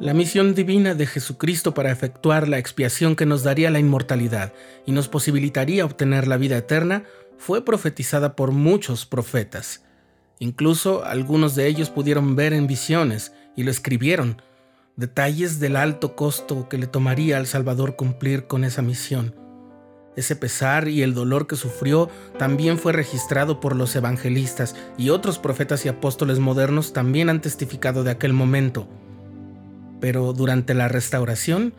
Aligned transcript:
La 0.00 0.14
misión 0.14 0.54
divina 0.54 0.94
de 0.94 1.04
Jesucristo 1.04 1.74
para 1.74 1.92
efectuar 1.92 2.48
la 2.48 2.56
expiación 2.56 3.16
que 3.16 3.26
nos 3.26 3.42
daría 3.42 3.70
la 3.70 3.80
inmortalidad 3.80 4.54
y 4.86 4.92
nos 4.92 5.08
posibilitaría 5.08 5.84
obtener 5.84 6.26
la 6.26 6.38
vida 6.38 6.56
eterna 6.56 7.04
fue 7.36 7.66
profetizada 7.66 8.34
por 8.34 8.50
muchos 8.50 9.04
profetas. 9.04 9.84
Incluso 10.38 11.04
algunos 11.04 11.54
de 11.54 11.66
ellos 11.66 11.90
pudieron 11.90 12.34
ver 12.34 12.54
en 12.54 12.66
visiones 12.66 13.34
y 13.56 13.62
lo 13.62 13.70
escribieron, 13.70 14.40
detalles 14.96 15.60
del 15.60 15.76
alto 15.76 16.16
costo 16.16 16.66
que 16.70 16.78
le 16.78 16.86
tomaría 16.86 17.36
al 17.36 17.46
Salvador 17.46 17.94
cumplir 17.94 18.46
con 18.46 18.64
esa 18.64 18.80
misión. 18.80 19.34
Ese 20.16 20.34
pesar 20.34 20.88
y 20.88 21.02
el 21.02 21.12
dolor 21.12 21.46
que 21.46 21.56
sufrió 21.56 22.08
también 22.38 22.78
fue 22.78 22.94
registrado 22.94 23.60
por 23.60 23.76
los 23.76 23.94
evangelistas 23.96 24.76
y 24.96 25.10
otros 25.10 25.38
profetas 25.38 25.84
y 25.84 25.90
apóstoles 25.90 26.38
modernos 26.38 26.94
también 26.94 27.28
han 27.28 27.42
testificado 27.42 28.02
de 28.02 28.12
aquel 28.12 28.32
momento. 28.32 28.88
Pero 30.00 30.32
durante 30.32 30.74
la 30.74 30.88
restauración, 30.88 31.74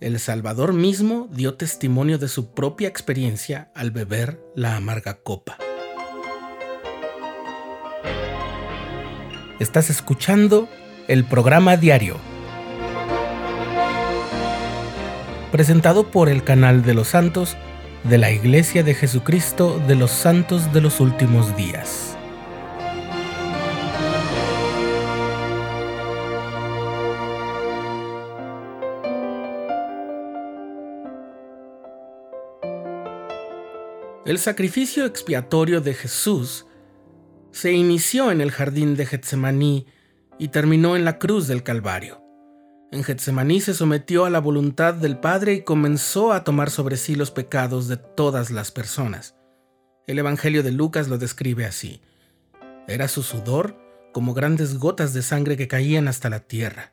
el 0.00 0.18
Salvador 0.18 0.72
mismo 0.72 1.28
dio 1.30 1.54
testimonio 1.54 2.18
de 2.18 2.28
su 2.28 2.54
propia 2.54 2.88
experiencia 2.88 3.70
al 3.74 3.90
beber 3.90 4.40
la 4.54 4.76
amarga 4.76 5.14
copa. 5.14 5.58
Estás 9.58 9.90
escuchando 9.90 10.68
el 11.06 11.24
programa 11.24 11.76
diario, 11.76 12.16
presentado 15.52 16.10
por 16.10 16.30
el 16.30 16.44
canal 16.44 16.82
de 16.82 16.94
los 16.94 17.08
santos 17.08 17.56
de 18.04 18.16
la 18.16 18.30
Iglesia 18.30 18.82
de 18.82 18.94
Jesucristo 18.94 19.78
de 19.86 19.96
los 19.96 20.10
Santos 20.12 20.72
de 20.72 20.80
los 20.80 21.00
Últimos 21.00 21.54
Días. 21.56 22.16
El 34.26 34.38
sacrificio 34.38 35.06
expiatorio 35.06 35.80
de 35.80 35.94
Jesús 35.94 36.66
se 37.52 37.72
inició 37.72 38.30
en 38.30 38.42
el 38.42 38.50
jardín 38.50 38.94
de 38.94 39.06
Getsemaní 39.06 39.86
y 40.38 40.48
terminó 40.48 40.94
en 40.94 41.06
la 41.06 41.18
cruz 41.18 41.46
del 41.46 41.62
Calvario. 41.62 42.22
En 42.92 43.02
Getsemaní 43.02 43.62
se 43.62 43.72
sometió 43.72 44.26
a 44.26 44.30
la 44.30 44.38
voluntad 44.38 44.92
del 44.92 45.18
Padre 45.18 45.54
y 45.54 45.62
comenzó 45.62 46.34
a 46.34 46.44
tomar 46.44 46.68
sobre 46.68 46.98
sí 46.98 47.14
los 47.14 47.30
pecados 47.30 47.88
de 47.88 47.96
todas 47.96 48.50
las 48.50 48.70
personas. 48.70 49.36
El 50.06 50.18
Evangelio 50.18 50.62
de 50.62 50.72
Lucas 50.72 51.08
lo 51.08 51.16
describe 51.16 51.64
así. 51.64 52.02
Era 52.88 53.08
su 53.08 53.22
sudor 53.22 53.78
como 54.12 54.34
grandes 54.34 54.76
gotas 54.76 55.14
de 55.14 55.22
sangre 55.22 55.56
que 55.56 55.66
caían 55.66 56.08
hasta 56.08 56.28
la 56.28 56.40
tierra. 56.40 56.92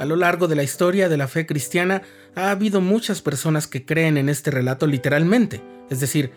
A 0.00 0.06
lo 0.06 0.16
largo 0.16 0.48
de 0.48 0.56
la 0.56 0.62
historia 0.62 1.10
de 1.10 1.18
la 1.18 1.28
fe 1.28 1.44
cristiana 1.44 2.00
ha 2.34 2.50
habido 2.50 2.80
muchas 2.80 3.20
personas 3.20 3.66
que 3.66 3.84
creen 3.84 4.16
en 4.16 4.30
este 4.30 4.50
relato 4.50 4.86
literalmente, 4.86 5.60
es 5.90 6.00
decir, 6.00 6.32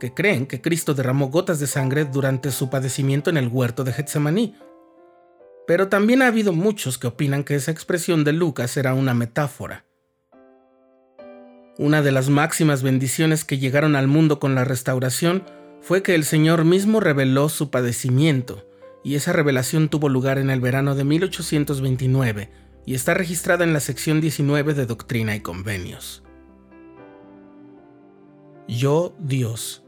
que 0.00 0.12
creen 0.12 0.46
que 0.46 0.60
Cristo 0.60 0.94
derramó 0.94 1.28
gotas 1.28 1.60
de 1.60 1.68
sangre 1.68 2.06
durante 2.06 2.50
su 2.50 2.70
padecimiento 2.70 3.30
en 3.30 3.36
el 3.36 3.46
huerto 3.46 3.84
de 3.84 3.92
Getsemaní. 3.92 4.56
Pero 5.64 5.86
también 5.86 6.22
ha 6.22 6.26
habido 6.26 6.52
muchos 6.52 6.98
que 6.98 7.06
opinan 7.06 7.44
que 7.44 7.54
esa 7.54 7.70
expresión 7.70 8.24
de 8.24 8.32
Lucas 8.32 8.76
era 8.76 8.94
una 8.94 9.14
metáfora. 9.14 9.84
Una 11.78 12.02
de 12.02 12.10
las 12.10 12.28
máximas 12.30 12.82
bendiciones 12.82 13.44
que 13.44 13.58
llegaron 13.58 13.94
al 13.94 14.08
mundo 14.08 14.40
con 14.40 14.56
la 14.56 14.64
restauración 14.64 15.44
fue 15.80 16.02
que 16.02 16.16
el 16.16 16.24
Señor 16.24 16.64
mismo 16.64 16.98
reveló 16.98 17.48
su 17.48 17.70
padecimiento, 17.70 18.66
y 19.04 19.14
esa 19.14 19.32
revelación 19.32 19.88
tuvo 19.88 20.08
lugar 20.08 20.38
en 20.38 20.50
el 20.50 20.60
verano 20.60 20.96
de 20.96 21.04
1829, 21.04 22.63
y 22.86 22.94
está 22.94 23.14
registrada 23.14 23.64
en 23.64 23.72
la 23.72 23.80
sección 23.80 24.20
19 24.20 24.74
de 24.74 24.86
Doctrina 24.86 25.34
y 25.34 25.40
Convenios. 25.40 26.22
Yo, 28.68 29.14
Dios, 29.18 29.84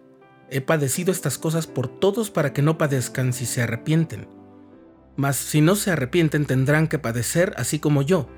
he 0.50 0.60
padecido 0.60 1.12
estas 1.12 1.38
cosas 1.38 1.66
por 1.66 1.88
todos 1.88 2.30
para 2.30 2.52
que 2.52 2.62
no 2.62 2.78
padezcan 2.78 3.32
si 3.32 3.46
se 3.46 3.62
arrepienten. 3.62 4.28
Mas 5.16 5.36
si 5.36 5.60
no 5.60 5.76
se 5.76 5.90
arrepienten 5.90 6.46
tendrán 6.46 6.88
que 6.88 6.98
padecer 6.98 7.54
así 7.56 7.78
como 7.78 8.02
yo. 8.02 8.28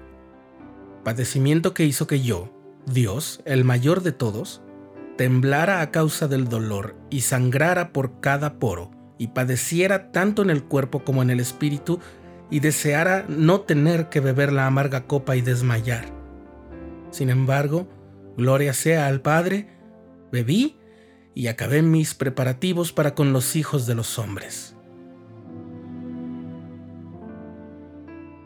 Padecimiento 1.04 1.74
que 1.74 1.84
hizo 1.84 2.06
que 2.06 2.20
yo, 2.20 2.52
Dios, 2.86 3.40
el 3.44 3.64
mayor 3.64 4.02
de 4.02 4.12
todos, 4.12 4.62
temblara 5.16 5.80
a 5.80 5.90
causa 5.90 6.28
del 6.28 6.48
dolor 6.48 6.94
y 7.10 7.22
sangrara 7.22 7.92
por 7.92 8.20
cada 8.20 8.58
poro, 8.58 8.92
y 9.18 9.28
padeciera 9.28 10.12
tanto 10.12 10.42
en 10.42 10.50
el 10.50 10.62
cuerpo 10.62 11.02
como 11.04 11.22
en 11.22 11.30
el 11.30 11.40
espíritu 11.40 11.98
y 12.50 12.60
deseara 12.60 13.24
no 13.28 13.60
tener 13.60 14.08
que 14.08 14.20
beber 14.20 14.52
la 14.52 14.66
amarga 14.66 15.06
copa 15.06 15.36
y 15.36 15.40
desmayar. 15.40 16.06
Sin 17.10 17.30
embargo, 17.30 17.88
gloria 18.36 18.72
sea 18.72 19.06
al 19.06 19.20
Padre, 19.20 19.68
bebí 20.32 20.76
y 21.34 21.46
acabé 21.46 21.82
mis 21.82 22.14
preparativos 22.14 22.92
para 22.92 23.14
con 23.14 23.32
los 23.32 23.56
hijos 23.56 23.86
de 23.86 23.94
los 23.94 24.18
hombres. 24.18 24.74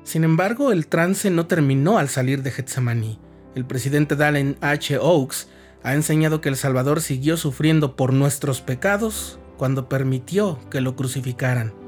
Sin 0.05 0.25
embargo, 0.25 0.73
el 0.73 0.89
trance 0.89 1.31
no 1.31 1.47
terminó 1.47 1.99
al 1.99 2.09
salir 2.09 2.43
de 2.43 2.51
Getsemaní. 2.51 3.19
El 3.55 3.65
presidente 3.65 4.17
Dallin 4.17 4.57
H. 4.61 4.99
Oaks 4.99 5.49
ha 5.83 5.95
enseñado 5.95 6.41
que 6.41 6.49
el 6.49 6.57
Salvador 6.57 7.01
siguió 7.01 7.37
sufriendo 7.37 7.97
por 7.97 8.13
nuestros 8.13 8.61
pecados 8.61 9.39
cuando 9.57 9.89
permitió 9.89 10.59
que 10.71 10.81
lo 10.81 10.97
crucificaran. 10.97 11.82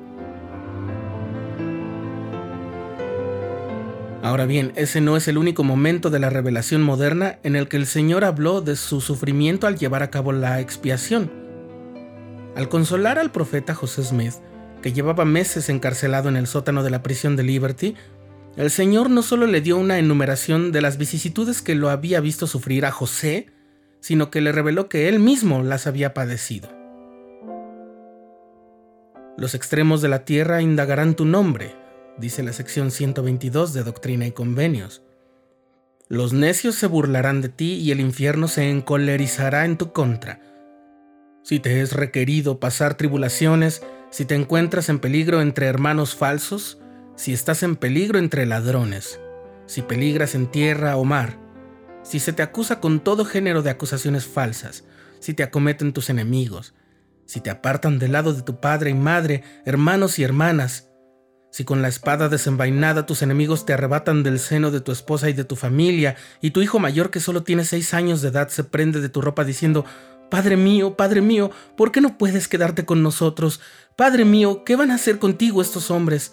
Ahora 4.24 4.46
bien, 4.46 4.72
ese 4.74 5.02
no 5.02 5.18
es 5.18 5.28
el 5.28 5.36
único 5.36 5.64
momento 5.64 6.08
de 6.08 6.18
la 6.18 6.30
revelación 6.30 6.80
moderna 6.80 7.38
en 7.42 7.56
el 7.56 7.68
que 7.68 7.76
el 7.76 7.84
Señor 7.84 8.24
habló 8.24 8.62
de 8.62 8.74
su 8.74 9.02
sufrimiento 9.02 9.66
al 9.66 9.76
llevar 9.76 10.02
a 10.02 10.10
cabo 10.10 10.32
la 10.32 10.60
expiación. 10.60 11.30
Al 12.56 12.70
consolar 12.70 13.18
al 13.18 13.32
profeta 13.32 13.74
José 13.74 14.02
Smith, 14.02 14.32
que 14.80 14.94
llevaba 14.94 15.26
meses 15.26 15.68
encarcelado 15.68 16.30
en 16.30 16.36
el 16.38 16.46
sótano 16.46 16.82
de 16.82 16.88
la 16.88 17.02
prisión 17.02 17.36
de 17.36 17.42
Liberty, 17.42 17.96
el 18.56 18.70
Señor 18.70 19.10
no 19.10 19.20
solo 19.20 19.46
le 19.46 19.60
dio 19.60 19.76
una 19.76 19.98
enumeración 19.98 20.72
de 20.72 20.80
las 20.80 20.96
vicisitudes 20.96 21.60
que 21.60 21.74
lo 21.74 21.90
había 21.90 22.20
visto 22.20 22.46
sufrir 22.46 22.86
a 22.86 22.92
José, 22.92 23.50
sino 24.00 24.30
que 24.30 24.40
le 24.40 24.52
reveló 24.52 24.88
que 24.88 25.10
él 25.10 25.20
mismo 25.20 25.62
las 25.62 25.86
había 25.86 26.14
padecido. 26.14 26.70
Los 29.36 29.54
extremos 29.54 30.00
de 30.00 30.08
la 30.08 30.24
tierra 30.24 30.62
indagarán 30.62 31.14
tu 31.14 31.26
nombre, 31.26 31.83
dice 32.18 32.42
la 32.42 32.52
sección 32.52 32.90
122 32.90 33.72
de 33.72 33.82
Doctrina 33.82 34.26
y 34.26 34.32
Convenios. 34.32 35.02
Los 36.08 36.32
necios 36.32 36.74
se 36.74 36.86
burlarán 36.86 37.40
de 37.40 37.48
ti 37.48 37.74
y 37.74 37.90
el 37.90 38.00
infierno 38.00 38.48
se 38.48 38.70
encolerizará 38.70 39.64
en 39.64 39.78
tu 39.78 39.92
contra. 39.92 40.40
Si 41.42 41.60
te 41.60 41.80
es 41.80 41.92
requerido 41.92 42.60
pasar 42.60 42.94
tribulaciones, 42.94 43.82
si 44.10 44.24
te 44.24 44.34
encuentras 44.34 44.88
en 44.88 44.98
peligro 44.98 45.40
entre 45.40 45.66
hermanos 45.66 46.14
falsos, 46.14 46.78
si 47.16 47.32
estás 47.32 47.62
en 47.62 47.76
peligro 47.76 48.18
entre 48.18 48.46
ladrones, 48.46 49.20
si 49.66 49.82
peligras 49.82 50.34
en 50.34 50.46
tierra 50.46 50.96
o 50.96 51.04
mar, 51.04 51.38
si 52.02 52.20
se 52.20 52.32
te 52.32 52.42
acusa 52.42 52.80
con 52.80 53.00
todo 53.00 53.24
género 53.24 53.62
de 53.62 53.70
acusaciones 53.70 54.26
falsas, 54.26 54.84
si 55.20 55.32
te 55.32 55.42
acometen 55.42 55.92
tus 55.92 56.10
enemigos, 56.10 56.74
si 57.24 57.40
te 57.40 57.50
apartan 57.50 57.98
del 57.98 58.12
lado 58.12 58.34
de 58.34 58.42
tu 58.42 58.60
padre 58.60 58.90
y 58.90 58.94
madre, 58.94 59.42
hermanos 59.64 60.18
y 60.18 60.22
hermanas, 60.22 60.90
si 61.54 61.64
con 61.64 61.82
la 61.82 61.88
espada 61.88 62.28
desenvainada 62.28 63.06
tus 63.06 63.22
enemigos 63.22 63.64
te 63.64 63.72
arrebatan 63.72 64.24
del 64.24 64.40
seno 64.40 64.72
de 64.72 64.80
tu 64.80 64.90
esposa 64.90 65.30
y 65.30 65.34
de 65.34 65.44
tu 65.44 65.54
familia, 65.54 66.16
y 66.40 66.50
tu 66.50 66.62
hijo 66.62 66.80
mayor 66.80 67.12
que 67.12 67.20
solo 67.20 67.44
tiene 67.44 67.64
seis 67.64 67.94
años 67.94 68.22
de 68.22 68.30
edad 68.30 68.48
se 68.48 68.64
prende 68.64 69.00
de 69.00 69.08
tu 69.08 69.20
ropa 69.20 69.44
diciendo, 69.44 69.84
Padre 70.32 70.56
mío, 70.56 70.96
Padre 70.96 71.20
mío, 71.20 71.52
¿por 71.76 71.92
qué 71.92 72.00
no 72.00 72.18
puedes 72.18 72.48
quedarte 72.48 72.84
con 72.84 73.04
nosotros? 73.04 73.60
Padre 73.94 74.24
mío, 74.24 74.64
¿qué 74.64 74.74
van 74.74 74.90
a 74.90 74.96
hacer 74.96 75.20
contigo 75.20 75.62
estos 75.62 75.92
hombres? 75.92 76.32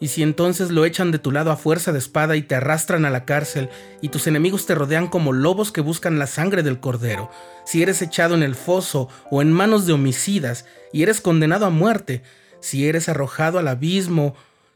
Y 0.00 0.08
si 0.08 0.24
entonces 0.24 0.72
lo 0.72 0.84
echan 0.84 1.12
de 1.12 1.20
tu 1.20 1.30
lado 1.30 1.52
a 1.52 1.56
fuerza 1.56 1.92
de 1.92 2.00
espada 2.00 2.34
y 2.34 2.42
te 2.42 2.56
arrastran 2.56 3.04
a 3.04 3.10
la 3.10 3.24
cárcel, 3.24 3.68
y 4.00 4.08
tus 4.08 4.26
enemigos 4.26 4.66
te 4.66 4.74
rodean 4.74 5.06
como 5.06 5.32
lobos 5.32 5.70
que 5.70 5.82
buscan 5.82 6.18
la 6.18 6.26
sangre 6.26 6.64
del 6.64 6.80
cordero, 6.80 7.30
si 7.64 7.80
eres 7.80 8.02
echado 8.02 8.34
en 8.34 8.42
el 8.42 8.56
foso 8.56 9.08
o 9.30 9.40
en 9.40 9.52
manos 9.52 9.86
de 9.86 9.92
homicidas, 9.92 10.64
y 10.92 11.04
eres 11.04 11.20
condenado 11.20 11.64
a 11.64 11.70
muerte, 11.70 12.24
si 12.62 12.88
eres 12.88 13.08
arrojado 13.08 13.58
al 13.58 13.68
abismo, 13.68 14.34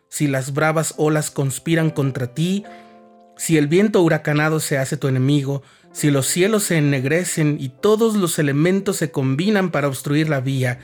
si 0.08 0.26
las 0.26 0.52
bravas 0.52 0.94
olas 0.98 1.30
conspiran 1.30 1.90
contra 1.90 2.34
ti, 2.34 2.64
si 3.36 3.56
el 3.56 3.68
viento 3.68 4.02
huracanado 4.02 4.60
se 4.60 4.76
hace 4.76 4.96
tu 4.96 5.08
enemigo, 5.08 5.62
si 5.92 6.10
los 6.10 6.26
cielos 6.26 6.64
se 6.64 6.76
ennegrecen 6.76 7.56
y 7.60 7.68
todos 7.68 8.16
los 8.16 8.38
elementos 8.38 8.96
se 8.96 9.10
combinan 9.10 9.70
para 9.70 9.88
obstruir 9.88 10.28
la 10.28 10.40
vía, 10.40 10.80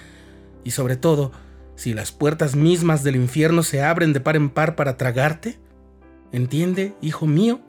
y 0.64 0.70
sobre 0.70 0.96
todo, 0.96 1.32
si 1.74 1.92
las 1.92 2.12
puertas 2.12 2.54
mismas 2.54 3.02
del 3.02 3.16
infierno 3.16 3.62
se 3.62 3.82
abren 3.82 4.12
de 4.12 4.20
par 4.20 4.36
en 4.36 4.48
par 4.48 4.76
para 4.76 4.96
tragarte, 4.96 5.58
entiende, 6.30 6.94
hijo 7.02 7.26
mío, 7.26 7.60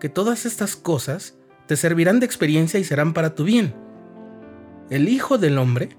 que 0.00 0.08
todas 0.08 0.44
estas 0.44 0.74
cosas 0.74 1.36
te 1.66 1.76
servirán 1.76 2.20
de 2.20 2.26
experiencia 2.26 2.80
y 2.80 2.84
serán 2.84 3.12
para 3.14 3.34
tu 3.34 3.44
bien. 3.44 3.74
El 4.90 5.08
Hijo 5.08 5.38
del 5.38 5.58
Hombre 5.58 5.96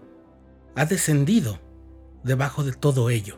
ha 0.75 0.85
descendido 0.85 1.59
debajo 2.27 2.63
de 2.63 2.73
todo 2.73 3.09
ello. 3.09 3.37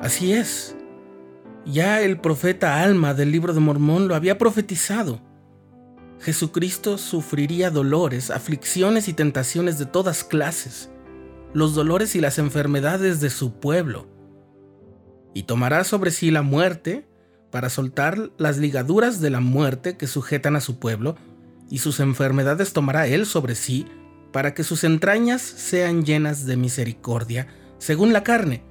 Así 0.00 0.32
es. 0.32 0.74
Ya 1.64 2.00
el 2.00 2.18
profeta 2.18 2.82
Alma 2.82 3.14
del 3.14 3.30
libro 3.30 3.54
de 3.54 3.60
Mormón 3.60 4.08
lo 4.08 4.16
había 4.16 4.36
profetizado. 4.36 5.20
Jesucristo 6.18 6.98
sufriría 6.98 7.70
dolores, 7.70 8.30
aflicciones 8.30 9.06
y 9.06 9.12
tentaciones 9.12 9.78
de 9.78 9.86
todas 9.86 10.24
clases, 10.24 10.90
los 11.52 11.74
dolores 11.74 12.16
y 12.16 12.20
las 12.20 12.38
enfermedades 12.38 13.20
de 13.20 13.30
su 13.30 13.60
pueblo, 13.60 14.08
y 15.34 15.44
tomará 15.44 15.84
sobre 15.84 16.10
sí 16.10 16.30
la 16.30 16.42
muerte 16.42 17.08
para 17.50 17.70
soltar 17.70 18.30
las 18.38 18.58
ligaduras 18.58 19.20
de 19.20 19.30
la 19.30 19.40
muerte 19.40 19.96
que 19.96 20.06
sujetan 20.06 20.56
a 20.56 20.60
su 20.60 20.78
pueblo, 20.78 21.16
y 21.70 21.78
sus 21.78 22.00
enfermedades 22.00 22.72
tomará 22.72 23.06
él 23.06 23.26
sobre 23.26 23.54
sí 23.54 23.86
para 24.32 24.54
que 24.54 24.64
sus 24.64 24.84
entrañas 24.84 25.42
sean 25.42 26.04
llenas 26.04 26.46
de 26.46 26.56
misericordia, 26.56 27.48
según 27.78 28.12
la 28.12 28.22
carne, 28.22 28.62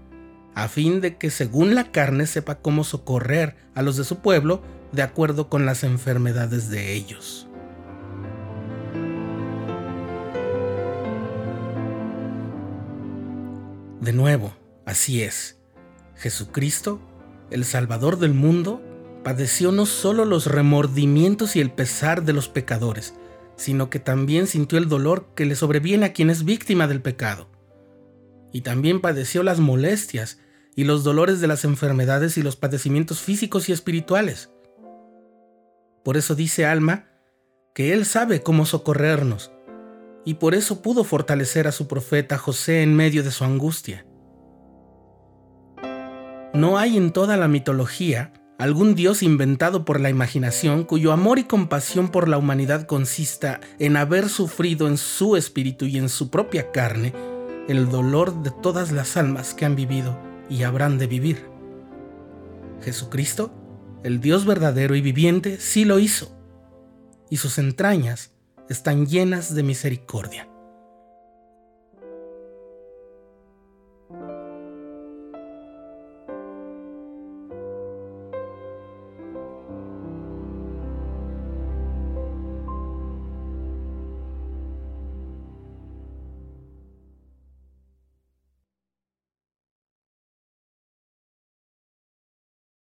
a 0.56 0.68
fin 0.68 1.02
de 1.02 1.18
que 1.18 1.30
según 1.30 1.76
la 1.76 1.92
carne 1.92 2.26
sepa 2.26 2.56
cómo 2.56 2.84
socorrer 2.84 3.56
a 3.76 3.82
los 3.82 3.96
de 3.98 4.04
su 4.04 4.20
pueblo 4.20 4.64
de 4.92 5.04
acuerdo 5.04 5.50
con 5.50 5.66
las 5.66 5.84
enfermedades 5.84 6.70
de 6.70 6.94
ellos. 6.94 7.48
De 14.02 14.14
nuevo, 14.14 14.56
así 14.86 15.22
es. 15.22 15.60
Jesucristo, 16.16 17.00
el 17.52 17.66
Salvador 17.66 18.18
del 18.18 18.34
mundo, 18.34 18.82
padeció 19.24 19.72
no 19.72 19.86
solo 19.86 20.26
los 20.26 20.48
remordimientos 20.48 21.56
y 21.56 21.62
el 21.62 21.72
pesar 21.72 22.24
de 22.24 22.34
los 22.34 22.50
pecadores, 22.50 23.14
sino 23.56 23.90
que 23.90 24.00
también 24.00 24.48
sintió 24.48 24.78
el 24.78 24.90
dolor 24.90 25.30
que 25.36 25.46
le 25.46 25.56
sobreviene 25.56 26.08
a 26.08 26.14
quien 26.14 26.30
es 26.30 26.46
víctima 26.46 26.88
del 26.88 27.02
pecado. 27.02 27.50
Y 28.52 28.62
también 28.62 29.02
padeció 29.02 29.44
las 29.44 29.60
molestias 29.60 30.40
y 30.76 30.84
los 30.84 31.04
dolores 31.04 31.42
de 31.42 31.48
las 31.48 31.64
enfermedades 31.64 32.38
y 32.38 32.44
los 32.44 32.56
padecimientos 32.56 33.22
físicos 33.22 33.70
y 33.70 33.72
espirituales. 33.72 34.52
Por 36.04 36.18
eso 36.18 36.36
dice 36.36 36.66
Alma 36.66 37.08
que 37.74 37.94
Él 37.94 38.06
sabe 38.06 38.44
cómo 38.44 38.66
socorrernos, 38.66 39.52
y 40.26 40.36
por 40.36 40.56
eso 40.56 40.82
pudo 40.82 41.04
fortalecer 41.04 41.68
a 41.68 41.72
su 41.72 41.88
profeta 41.88 42.38
José 42.38 42.84
en 42.84 42.96
medio 42.96 43.24
de 43.24 43.32
su 43.32 43.44
angustia. 43.44 44.06
No 46.54 46.78
hay 46.78 46.98
en 46.98 47.12
toda 47.14 47.38
la 47.38 47.48
mitología 47.48 48.34
algún 48.62 48.94
dios 48.94 49.24
inventado 49.24 49.86
por 49.86 50.00
la 50.00 50.12
imaginación 50.12 50.84
cuyo 50.84 51.14
amor 51.14 51.40
y 51.40 51.46
compasión 51.46 52.10
por 52.10 52.28
la 52.28 52.38
humanidad 52.38 52.86
consista 52.86 53.60
en 53.80 53.98
haber 53.98 54.30
sufrido 54.30 54.88
en 54.88 55.00
su 55.00 55.36
espíritu 55.36 55.86
y 55.86 55.98
en 55.98 56.10
su 56.10 56.30
propia 56.30 56.72
carne 56.72 57.12
el 57.68 57.90
dolor 57.90 58.44
de 58.44 58.52
todas 58.52 58.92
las 58.92 59.18
almas 59.18 59.56
que 59.56 59.66
han 59.66 59.76
vivido 59.76 60.16
y 60.48 60.62
habrán 60.62 61.00
de 61.00 61.08
vivir. 61.08 61.48
Jesucristo, 62.84 63.52
el 64.04 64.22
Dios 64.22 64.46
verdadero 64.46 64.96
y 64.96 65.02
viviente, 65.02 65.60
sí 65.60 65.84
lo 65.84 65.98
hizo, 65.98 66.32
y 67.32 67.38
sus 67.38 67.58
entrañas 67.58 68.30
están 68.70 69.08
llenas 69.08 69.56
de 69.56 69.64
misericordia. 69.64 70.51